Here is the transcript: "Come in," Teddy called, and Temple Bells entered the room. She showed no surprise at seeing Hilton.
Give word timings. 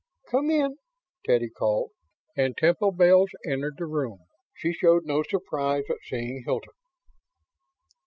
"Come 0.31 0.49
in," 0.49 0.77
Teddy 1.25 1.51
called, 1.51 1.91
and 2.35 2.57
Temple 2.57 2.91
Bells 2.91 3.29
entered 3.47 3.75
the 3.77 3.85
room. 3.85 4.25
She 4.55 4.73
showed 4.73 5.05
no 5.05 5.21
surprise 5.21 5.83
at 5.91 5.97
seeing 6.09 6.41
Hilton. 6.43 6.73